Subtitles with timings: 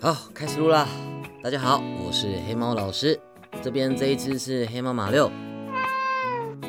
[0.00, 0.86] 好，开始录啦！
[1.42, 3.18] 大家好，我是黑猫老师，
[3.64, 5.28] 这边这一只是黑猫马六。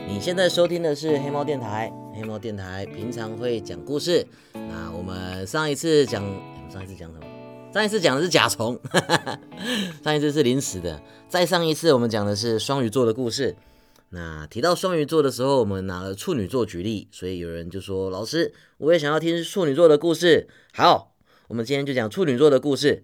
[0.07, 4.25] 你现在收听的是黑猫电台，黑猫电台平常会讲故事。
[4.53, 6.23] 那我们上一次讲，
[6.71, 7.25] 上一次讲什么？
[7.71, 8.79] 上一次讲的是甲虫，
[10.03, 10.99] 上一次是临时的。
[11.27, 13.55] 再上一次我们讲的是双鱼座的故事。
[14.09, 21.13] 那提到双鱼座的时候，我们拿了处女座举例，所以有人就说：“老师，我也想要听处女座的故事。”好，
[21.49, 23.03] 我们今天就讲处女座的故事。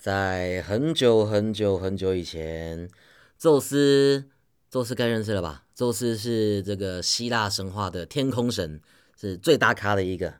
[0.00, 2.88] 在很久很久很久以前，
[3.36, 4.30] 宙斯，
[4.70, 5.66] 宙斯该认识了吧？
[5.74, 8.80] 宙斯是这个希腊神话的天空神，
[9.20, 10.36] 是最大咖的一个。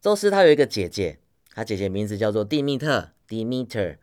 [0.00, 1.18] 宙斯他有一个姐姐，
[1.50, 3.98] 他姐姐名字叫做蒂密特 （Demeter）。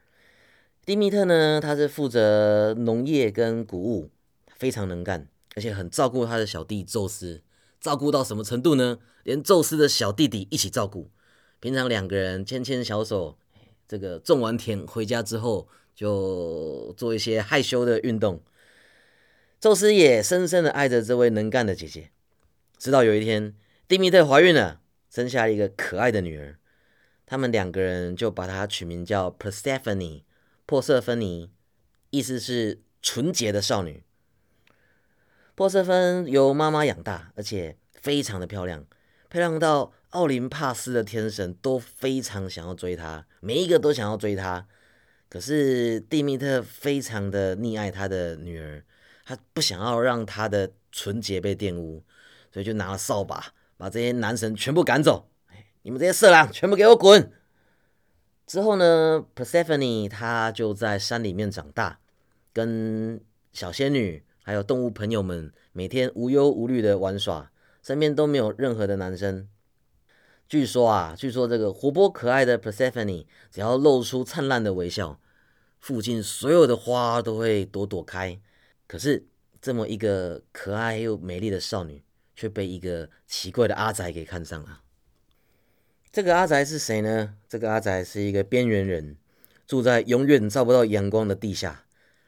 [0.85, 4.11] 蒂密特呢，他是负责农业跟谷物，
[4.55, 7.41] 非常能干，而且很照顾他的小弟宙斯。
[7.81, 8.99] 照顾到什么程度呢？
[9.23, 11.09] 连宙斯的小弟弟一起照顾。
[11.59, 13.39] 平常两个人牵牵小手。
[13.89, 18.39] 这个种完田回家之后，就做一些害羞的运动。
[19.59, 22.11] 宙斯也深深的爱着这位能干的姐姐。
[22.77, 23.55] 直到有一天，
[23.87, 24.79] 蒂米特怀孕了，
[25.09, 26.59] 生下了一个可爱的女儿。
[27.25, 30.21] 他们两个人就把她取名叫 Persephone，
[30.67, 31.51] 珀瑟芬妮，
[32.11, 34.03] 意思是纯洁的少女。
[35.55, 38.85] 珀瑟芬由妈妈养大，而且非常的漂亮，
[39.29, 39.93] 漂亮到。
[40.09, 44.67] 奥林帕斯的天神都非常想要追她，每一个都想要追她。
[45.29, 48.83] 可是蒂米特非常的溺爱他的女儿，
[49.23, 52.03] 他不想要让她的纯洁被玷污，
[52.51, 55.29] 所以就拿了扫把把这些男神全部赶走。
[55.83, 57.31] 你们这些色狼，全部给我滚！
[58.47, 61.99] 之后呢，Persephone 她就在山里面长大，
[62.51, 63.21] 跟
[63.53, 67.51] 小仙女还有动物朋友们每天无忧无虑的玩耍，
[67.83, 69.47] 身边都没有任何的男生。
[70.49, 75.21] 据说啊，据说这个活泼可爱的 Persephone 只要露出灿烂的微笑，
[75.79, 78.41] 附近所有的花都会朵朵开。
[78.87, 79.27] 可是
[79.61, 82.01] 这么一个可爱又美丽的少女，
[82.35, 84.81] 却被一个奇怪的阿宅给看上了。
[86.11, 87.35] 这个阿宅是谁呢？
[87.47, 89.17] 这个阿宅是一个边缘人，
[89.67, 91.85] 住在永远照不到阳光的地下，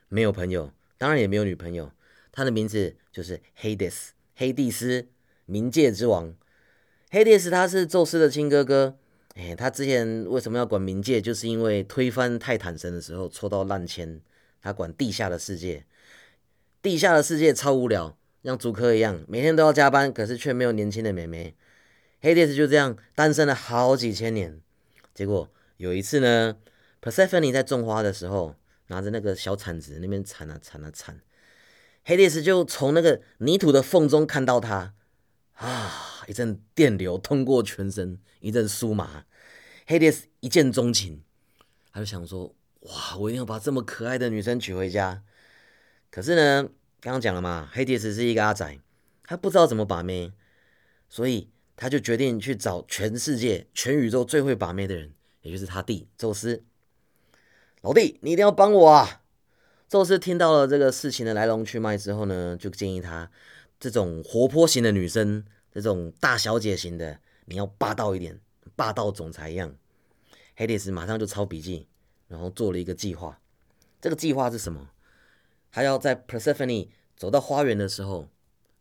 [0.10, 1.92] 没有朋友，当然也没有女朋友。
[2.32, 5.08] 他的名字就是黑迪斯黑蒂斯，
[5.48, 6.36] 冥界之王。
[7.14, 8.96] 黑帝斯他是宙斯的亲哥哥，
[9.36, 11.20] 哎，他之前为什么要管冥界？
[11.22, 14.22] 就是因为推翻泰坦神的时候抽到烂签，
[14.62, 15.86] 他管地下的世界。
[16.82, 21.54] 地下的世界超无聊，像主科一样，每天都要加班，可是却没有年轻的美眉。
[22.22, 24.62] 黑帝斯就这样单身了好几千年。
[25.14, 26.56] 结果有一次呢
[27.02, 28.56] ，Persephone 在种花的时候，
[28.88, 31.20] 拿着那个小铲子那边铲啊铲啊铲，
[32.06, 34.94] 黑帝斯就从那个泥土的缝中看到他。
[35.56, 36.11] 啊！
[36.28, 39.26] 一阵电流通过全身，一阵酥麻。
[39.88, 41.24] 黑蝶斯一见钟情，
[41.92, 45.24] 他就想说：哇，我一定要把这么可爱的女生娶回家。
[46.10, 48.80] 可是呢，刚刚讲了嘛，黑蝶斯是一个阿仔，
[49.24, 50.32] 他不知道怎么把妹，
[51.10, 56.64] 所以他就决定去找全世界、全宇宙最会把妹的人，也就是他弟宙斯。
[57.82, 59.22] 老弟，你一定要帮我啊！
[59.90, 63.30] 宙斯听到了这个事情的来龙去脉之后呢，就建议他。
[63.80, 68.40] 这种活泼型的女生，这种大小姐型的，你要霸道一点，
[68.76, 69.76] 霸道总裁一样。
[70.56, 71.88] 黑帝斯马上就抄笔记，
[72.28, 73.40] 然后做了一个计划。
[74.00, 74.90] 这个计划是什么？
[75.72, 78.28] 他要在 Persephone 走到花园的时候，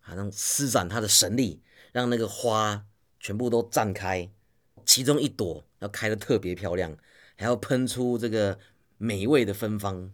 [0.00, 1.62] 好像施展他的神力，
[1.92, 2.84] 让那个花
[3.20, 4.30] 全部都绽开，
[4.84, 6.96] 其中一朵要开的特别漂亮，
[7.36, 8.58] 还要喷出这个
[8.98, 10.12] 美味的芬芳。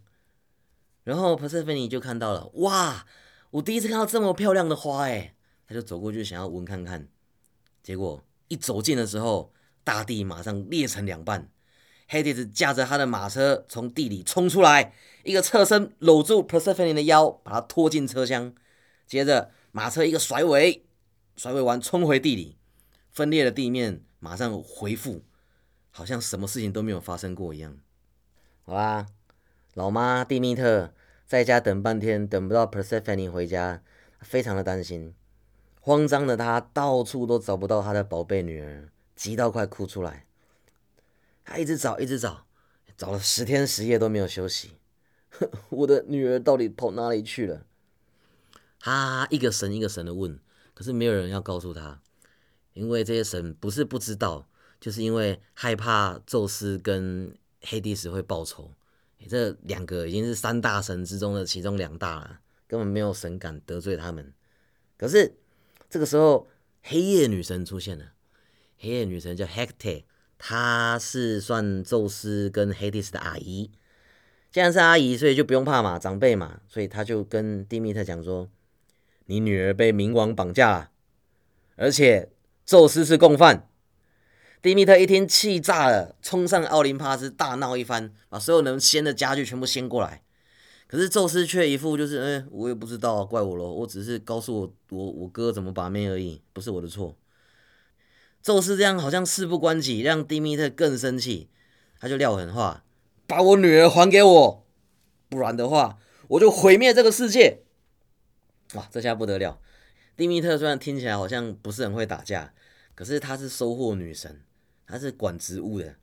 [1.03, 3.07] 然后 Persephone 就看到了，哇！
[3.51, 5.33] 我第一次看到这么漂亮的花，哎，
[5.67, 7.07] 他就走过去想要闻看看，
[7.83, 9.51] 结果一走近的时候，
[9.83, 11.49] 大地马上裂成两半，
[12.07, 14.93] 黑帝子驾着他的马车从地里冲出来，
[15.23, 18.55] 一个侧身搂住 Persephone 的腰，把他拖进车厢，
[19.05, 20.85] 接着马车一个甩尾，
[21.35, 22.57] 甩尾完冲回地里，
[23.11, 25.23] 分裂的地面马上恢复，
[25.91, 27.77] 好像什么事情都没有发生过一样。
[28.63, 29.07] 好啦，
[29.73, 30.93] 老妈蒂米特。
[31.27, 33.83] 在家等半天，等不到 Persephone 回家，
[34.21, 35.13] 非常的担心，
[35.87, 40.25] 慌张的他到处都找不到他的宝贝女儿，急到快哭出来。
[41.45, 42.45] 他一直找，一直找，
[42.97, 44.71] 找了十天十夜都没有休息。
[45.69, 47.65] 我的女儿到底跑哪里去了？
[48.81, 50.37] 他一个神一个神的问，
[50.73, 52.01] 可是没有人要告诉他，
[52.73, 54.45] 因为这些神不是不知道，
[54.81, 58.73] 就是因为害怕宙斯跟黑帝斯会报仇。
[59.29, 64.33] 这两个已经是三大神之中的其中两大了，根本没有神敢得罪他们。
[64.97, 65.33] 可是
[65.89, 66.47] 这个时候，
[66.81, 68.13] 黑夜女神出现了。
[68.77, 70.03] 黑夜女神叫 Hecate，
[70.37, 73.71] 她是算宙斯跟黑帝斯的阿姨。
[74.51, 78.49] 既然是阿姨，所以就不用怕嘛，长辈嘛，所以她就跟蒂米特讲说
[79.27, 80.91] ：“你女儿被冥王绑架了，
[81.75, 82.31] 而且
[82.65, 83.69] 宙斯是共犯。”
[84.61, 90.23] 蒂米特一听气炸了，冲上奥林帕斯大闹一番，把所有能掀的家具全部掀过来。
[90.87, 97.17] 可是宙斯却一副就是：“嗯，我也不知道，怪我喽，我只是告诉我我我哥怎么把妹而已，不是我的错。”
[98.41, 101.49] 宙斯这样好像事不关己，让蒂米特更生气，
[101.99, 102.85] 他就撂狠话。
[103.25, 104.65] 把我女儿还给我，
[105.27, 105.99] 不然的话，
[106.29, 107.63] 我就毁灭这个世界！
[108.73, 109.59] 哇，这下不得了！
[110.15, 112.53] 蒂米特虽然听起来好像不是很会打架，
[112.95, 114.41] 可是他是收获女神，
[114.85, 115.95] 他是管植物的。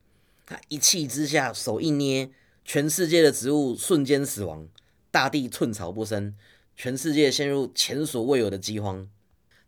[0.44, 2.30] 他一气之下，手一捏，
[2.62, 4.68] 全世界的植物瞬间死亡，
[5.14, 6.34] 大地寸草不生，
[6.74, 9.08] 全世界陷入前所未有的饥荒。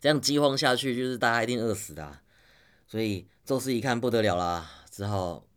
[0.01, 2.19] 这样饥荒下去，就是大家一定饿死的。
[2.85, 5.47] 所以宙斯一看不得了啦，只好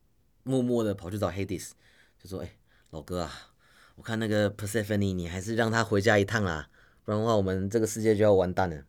[0.45, 1.75] 默默的跑去找黑帝斯。
[2.23, 2.53] 就说：“哎，
[2.91, 3.51] 老哥啊，
[3.97, 6.69] 我看那个 Persephone，你还是让他回家一趟啦，
[7.05, 8.85] 不然的话，我们这个世界就要完蛋了。”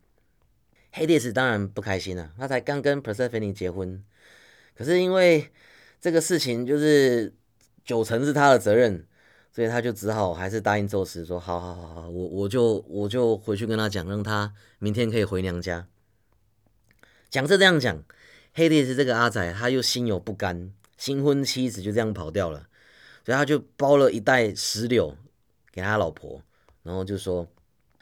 [0.94, 4.04] Hades 当然不开心了，他才刚跟 Persephone 结婚，
[4.76, 5.50] 可是因为
[6.00, 7.34] 这个事情就是
[7.84, 9.04] 九成是他的责任，
[9.54, 15.86] 所以他就只好还是答应宙斯说：“好好好好，我我就我就回去跟他讲，让他明天可以回娘家。”
[17.28, 18.02] 讲是这样讲
[18.54, 22.68] ，Hades 这个阿仔他又心有不甘，新婚妻子就这样跑掉了。
[23.26, 25.14] 所以他就包了一袋石榴
[25.70, 26.40] 给他老婆，
[26.82, 27.46] 然后就说：“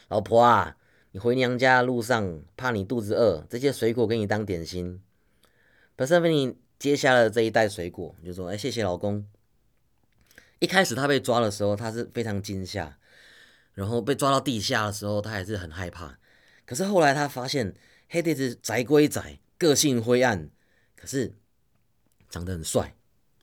[0.08, 0.76] 老婆啊，
[1.10, 5.02] 你回娘家路上怕你肚子饿，这些水果给你当点心。”
[5.98, 9.26] Persephone 接下了这一袋水果，就说：“哎，谢谢老公。”
[10.60, 12.96] 一开始他被抓的时候，他是非常惊吓，
[13.74, 16.18] 然后被抓到地下的时候，他还是很害怕。
[16.64, 17.74] 可是后来他发现
[18.08, 20.48] 黑弟子宅归宅，个性灰暗，
[20.96, 21.34] 可是
[22.28, 22.94] 长得很帅，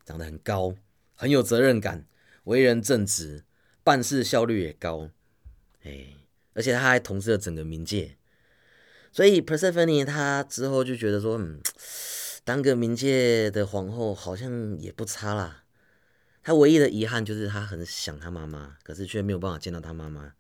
[0.05, 0.73] 长得很高。
[1.19, 2.05] 很有责任感，
[2.43, 3.43] 为人正直，
[3.83, 5.09] 办事效率也高，
[5.83, 6.13] 哎，
[6.53, 8.17] 而且他还统治了整个冥界，
[9.11, 11.59] 所以 Persephone 他之后就觉得说，嗯，
[12.43, 15.63] 当个冥界的皇后好像也不差啦。
[16.47, 20.31] 他唯一的遗憾就是他很想他妈妈，可是却没有办法见到他妈妈，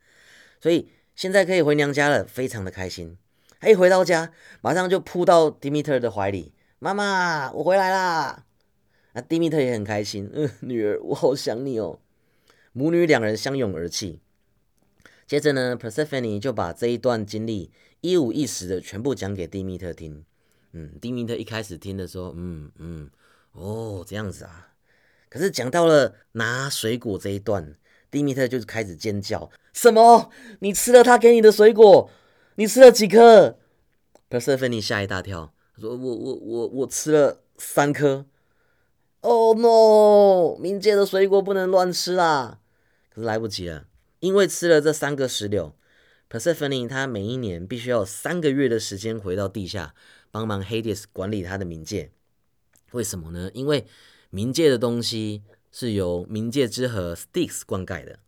[0.61, 3.17] 所以现在可以回娘家了，非常的开心。
[3.59, 4.31] 他一回到家，
[4.61, 8.45] 马上就扑到 Dimiter 的怀里，妈妈，我回来啦。
[9.11, 11.99] 那蒂米特也很开心，嗯，女儿，我好想你哦。
[12.71, 14.21] 母女两人相拥而泣。
[15.25, 17.69] 接着呢，Persephone 就把这一段经历
[17.99, 20.23] 一五一十的全部讲给蒂米特听。
[20.71, 23.09] 嗯，蒂米特一开始听的时候，嗯嗯，
[23.51, 24.69] 哦，这样子啊。
[25.29, 27.75] 可是讲到了拿水果这一段，
[28.09, 30.31] 蒂米特就开始尖叫：什么？
[30.59, 32.09] 你吃了他给你的水果？
[32.55, 33.57] 你吃了几颗
[34.29, 38.25] ？Persephone 吓一大跳，说：我我我我吃了三颗。
[39.21, 40.57] Oh no！
[40.61, 42.59] 冥界的水果不能乱吃啦。
[43.13, 43.85] 可是来不及了，
[44.19, 45.75] 因为吃了这三个石榴
[46.29, 49.93] ，Persephone 他每一年必须要三个月的时间回到地下，
[50.31, 52.11] 帮忙 Hades 管理他的冥界。
[52.91, 53.51] 为什么呢？
[53.53, 53.85] 因为
[54.31, 58.19] 冥界的东西是由冥界之河 Styx 灌溉的，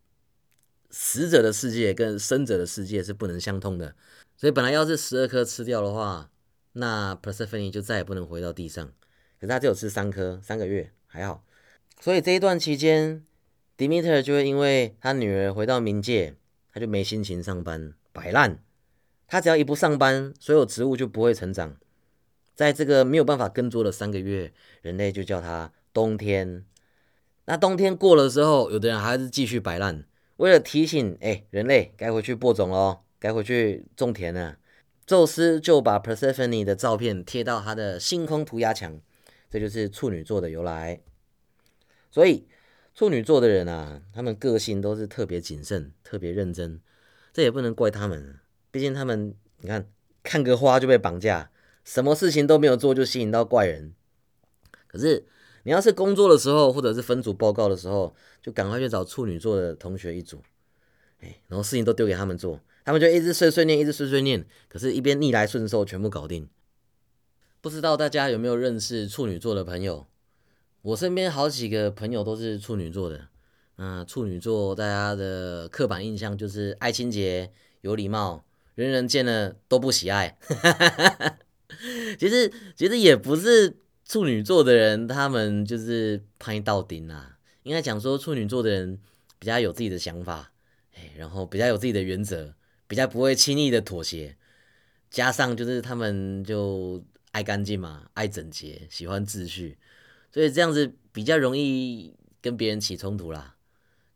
[0.89, 3.95] 死者的世界跟生者的世界是不能相通的。
[4.37, 6.31] 所以本来要是十二颗吃掉的话，
[6.73, 8.87] 那 Persephone 就再也不能回到地上。
[9.39, 11.43] 可是他只有吃三颗，三个月还好，
[11.99, 13.25] 所以这一段期间
[13.77, 16.35] ，Demeter 就会因为他女儿回到冥界，
[16.73, 18.63] 他就没心情上班，摆烂。
[19.27, 21.77] 他只要一不上班，所有植物就不会成长。
[22.55, 24.51] 在这个没有办法耕作的三个月，
[24.81, 26.65] 人类就叫他冬天。
[27.45, 30.05] 那冬天过了之后，有的人还是继续摆烂。
[30.37, 34.57] 为了提醒，哎，人类该回去播种喽，该回去种田了。
[35.05, 39.01] 宙斯就把 Persephone 的照片贴到他的星空涂鸦墙。
[39.51, 41.01] 这就是处女座的由来，
[42.11, 42.47] 所以
[42.93, 46.79] 处女座的人啊，他们个性都是特别谨慎、特别认真。
[47.33, 48.37] 这也不能怪他们，
[48.69, 49.89] 毕竟他们，你看
[50.21, 51.49] 看个花就被绑架，
[51.83, 53.95] 什么事情都没有做就吸引到怪人。
[54.85, 55.25] 可是
[55.63, 60.41] 你要是工作的时候，或者是分组报告的时候，就赶快去找处女座的同学一组，
[61.19, 66.47] 哎，然后事情都丢给他们做，他们就一直碎碎念，一直碎碎念，可是一边逆来顺受，全部搞定。
[67.61, 70.05] 不知道大家有没有认识处女座的朋友？
[70.81, 73.27] 我身边好几个朋友都是处女座的。
[73.77, 77.51] 嗯，处女座大家的刻板印象就是爱清洁、
[77.81, 80.37] 有礼貌，人人见了都不喜爱。
[82.17, 83.77] 其实，其实也不是
[84.09, 87.37] 处女座的人，他们就是拍到顶啊。
[87.63, 88.99] 应该讲说，处女座的人
[89.39, 90.51] 比较有自己的想法，
[90.95, 92.53] 哎，然后比较有自己的原则，
[92.87, 94.35] 比较不会轻易的妥协。
[95.09, 97.01] 加上就是他们就。
[97.31, 99.77] 爱干净嘛，爱整洁，喜欢秩序，
[100.33, 103.55] 所以这样子比较容易跟别人起冲突啦。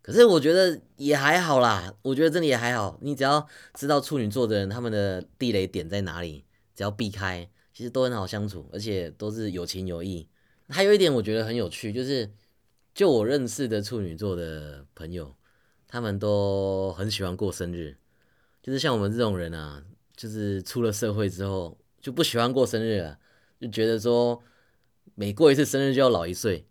[0.01, 2.97] 可是我觉得也还好啦，我觉得真的也还好。
[3.03, 10.27] 你只要知道处女座的人他们的地雷点在哪里，只要避开，其实都很好相处，而且都是有情有义。
[10.69, 12.31] 还有一点我觉得很有趣，就是
[12.93, 15.35] 就我认识的处女座的朋友，
[15.87, 17.97] 他们都很喜欢过生日。
[18.61, 19.83] 就是像我们这种人啊，
[20.15, 23.19] 就是出了社会之后就不喜欢过生日了，
[23.59, 24.41] 就觉得说
[25.15, 26.65] 每过一次生日就要老一岁。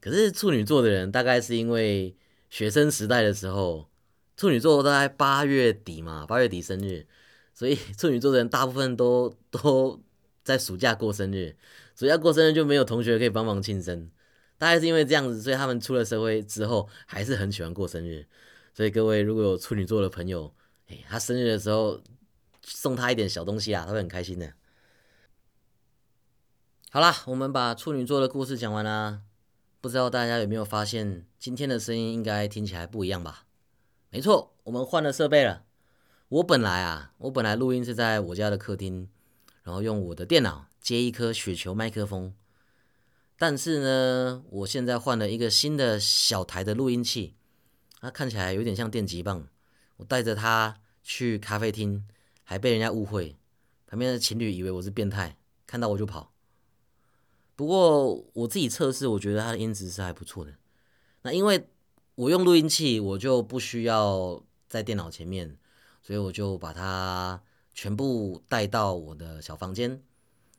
[0.00, 2.14] 可是处女座的人大概是因为。
[2.52, 3.88] 学生时代的时候，
[4.36, 7.06] 处女座大概八月底嘛，八月底生日，
[7.54, 9.98] 所以处女座的人大部分都都
[10.42, 11.56] 在暑假过生日，
[11.94, 14.10] 暑假过生日就没有同学可以帮忙庆生，
[14.58, 18.26] 大概是因为这样子，所以他们出了社会之后还是很喜欢过生日。
[18.74, 20.54] 所以各位如果有处女座的朋友，
[20.88, 22.00] 哎，他生日的时候
[22.64, 24.52] 送他一点小东西啊，他会很开心的。
[26.90, 29.22] 好啦，我们把处女座的故事讲完啦。
[29.80, 33.46] 不知道大家有没有发现，今天的声音应该听起来不一样吧？
[34.10, 35.64] 没错，我们换了设备了。
[36.28, 39.08] 我本来啊，我本来录音是在我家的客厅，
[39.62, 42.34] 然后用我的电脑接一颗雪球麦克风。
[43.36, 47.34] 但是呢，我现在换了一个新的小台的录音器，
[48.00, 49.48] 它看起来有点像电击棒。
[49.96, 52.06] 我带着它去咖啡厅，
[52.44, 53.36] 还被人家误会，
[53.86, 56.32] 旁边的情侣以为我是变态，看到我就跑。
[57.54, 60.54] 不过我自己测试，我觉得它的音质是还不错的。
[61.22, 61.68] 那因为
[62.14, 65.56] 我用录音器，我就不需要在电脑前面，
[66.02, 67.42] 所以我就把它
[67.72, 70.02] 全部带到我的小房间。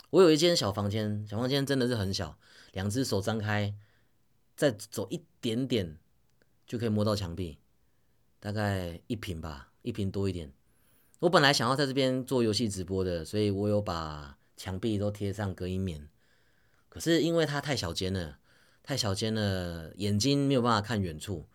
[0.10, 2.38] 我有一间小房间，小房间真的是很小，
[2.72, 3.74] 两只手张开，
[4.56, 5.98] 再走一点点
[6.68, 7.58] 就可以摸到墙壁，
[8.40, 10.52] 大概一平吧，一平多一点。
[11.20, 16.08] 我本来想要在这边做游戏直播的，所以我有把墙壁都贴上隔音棉。
[16.90, 18.40] 可是因为它太小间了，
[18.84, 21.48] 太小间了，眼睛没有办法看远处。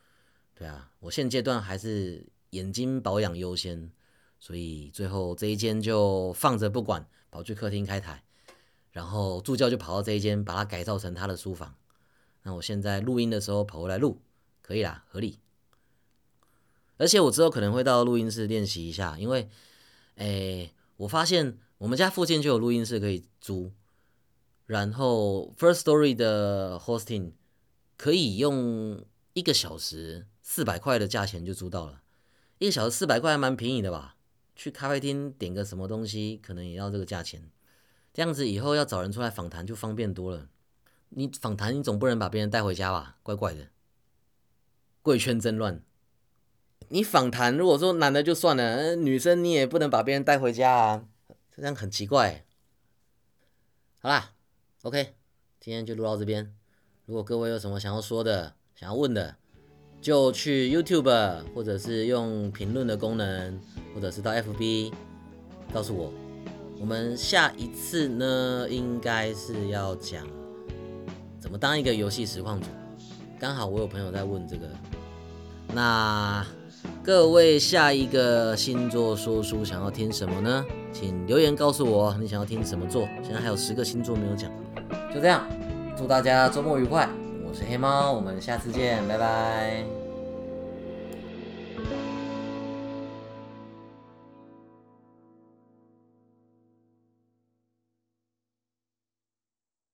[0.55, 3.93] 对啊，我现阶段还是眼睛保养优先，
[4.41, 8.25] 所以最后这一间就放着不管，跑去客厅开台，
[8.93, 11.75] 然后助教就跑到这一间，把它改造成他的书房。
[12.43, 14.21] 那我现在录音的时候跑回来录，
[14.63, 15.39] 可以啦，合理。
[16.97, 19.49] 而且我之后可能会到录音室练习一下，因为，
[20.17, 23.73] 诶，我发现我们家附近就有录音室可以租。
[24.67, 27.33] 然后，First Story 的 Hosting
[27.97, 29.03] 可以用
[29.33, 32.03] 一个小时四百块的价钱就租到了，
[32.59, 34.17] 一个小时四百块还蛮便宜的吧？
[34.59, 37.49] 去咖啡厅点个什么东西，可能也要这个价钱。
[38.13, 40.49] 这样子以后要找人出来访谈就方便多了。
[41.11, 43.17] 你访谈，你总不能把别人带回家吧？
[43.23, 43.69] 怪怪的，
[45.01, 45.81] 贵圈真乱。
[46.89, 51.09] 你访谈，如果说男的就算了，女生你也不能把别人带回家啊，
[51.57, 52.45] 这样很奇怪。
[54.01, 54.33] 好啦。
[54.83, 55.15] OK，
[55.61, 56.55] 今天就录到这边。
[57.07, 59.37] 如果各位有什么想要说的、想要问的，
[60.01, 63.61] 就去 YouTube，或者是用评论的功能，
[63.95, 64.93] 或者是到 FB
[65.73, 66.13] 告诉我。
[66.81, 70.25] 我们下一次呢，应该是要讲
[71.41, 72.67] 怎么当一个游戏实况主。
[73.41, 74.69] 刚好我有朋友在问这个，
[75.75, 76.47] 那
[77.03, 80.65] 各位下一个星座说书想要听什么呢？
[80.93, 83.09] 请留言告诉我你想要听什么座。
[83.23, 84.51] 现在还有十个星座没有讲。
[85.13, 85.45] 就这样，
[85.97, 87.09] 祝大家周末愉快！
[87.45, 89.98] 我是黑猫，我们下次见，拜拜。